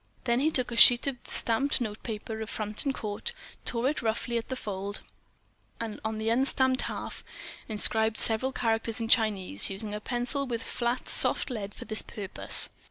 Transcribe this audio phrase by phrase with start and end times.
[0.23, 3.33] _Then he took a sheet of the stamped notepaper of Frampton Court,
[3.65, 5.01] tore it roughly, at the fold,
[5.79, 7.23] and on the unstamped half
[7.69, 12.01] inscribed several characters in Chinese, using a pencil with a fat, soft lead for this
[12.01, 12.69] purpose.